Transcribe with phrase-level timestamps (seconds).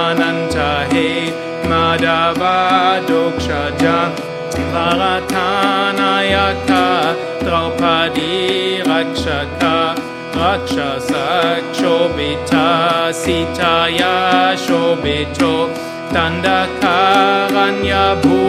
[1.93, 4.09] Madhava Dokshaja
[4.49, 9.93] Tiratanayaka Draupadi Rakshaka
[10.33, 14.15] Rakshasakshobita Sitaya
[14.57, 15.69] Shobito
[16.11, 18.41] Dandakaranya Bhu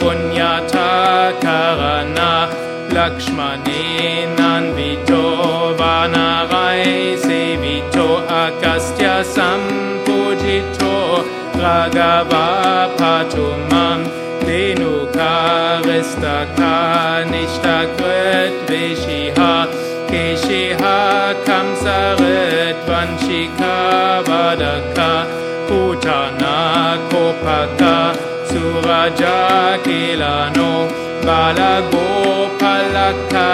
[0.00, 0.90] Punyata
[1.40, 2.32] Karana
[2.90, 4.57] Lakshmanena
[12.08, 14.00] Shavapatumam
[14.40, 16.74] Tenu Karistaka
[17.30, 19.54] Nishtakret Vishiha
[20.08, 20.98] Keshiha
[21.46, 23.76] Kamsaret Vanshika
[24.28, 25.10] Vadaka
[25.68, 26.56] Putana
[27.10, 27.96] Kopaka
[28.48, 29.38] Suraja
[29.84, 30.72] Kilano
[31.26, 32.08] Balago
[32.58, 33.48] Palaka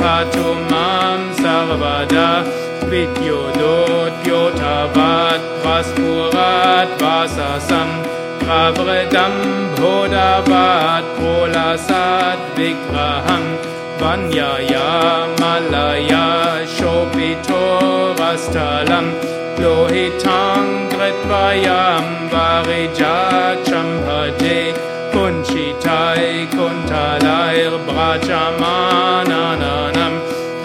[0.00, 2.28] Patumam Sarvada
[2.90, 5.07] Vidyodot Yotava
[7.34, 7.90] Sasam
[8.40, 9.34] Pravredam
[9.76, 13.44] Bhodavat Prolasat Vigraham
[14.00, 14.88] Vanyaya
[15.40, 16.28] Malaya
[16.74, 17.66] Shopito
[18.16, 19.06] Rastalam
[19.60, 24.60] Lohitang Gritvayam Varijacham Bhaje
[25.12, 30.14] Kunchitai Kuntalair Brachamananam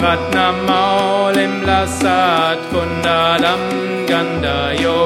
[0.04, 3.64] Ratnamaulim Lasat Kundalam
[4.08, 5.00] Gandayo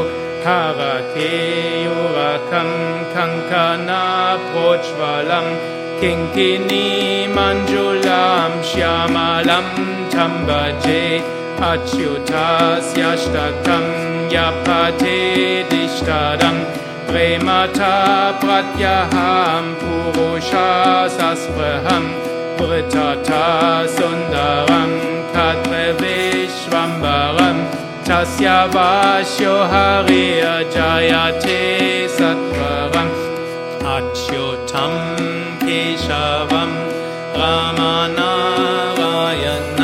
[3.15, 5.51] कङ्कनाप्रोज्वलम्
[6.01, 6.87] किङ्किनी
[7.37, 9.69] मञ्जुलां श्यामलं
[10.15, 11.05] तं भजे
[11.71, 12.15] अच्युतास्यष्टकं
[14.35, 14.97] यपथेदिष्टदं
[17.11, 17.95] प्रेमथा
[18.45, 20.69] प्रत्यहं पुरुषा
[21.19, 22.05] सस्पृहं
[22.61, 23.45] वृथथा
[23.97, 24.91] सुन्दरं
[25.37, 27.36] कद्रविश्वम्बरं
[28.08, 28.92] शस्य वा
[29.32, 29.74] show ह
[32.18, 33.12] सत्वरम्।
[33.96, 34.94] अच्युतं
[35.64, 36.72] केशवं
[37.40, 39.77] रामनारायण।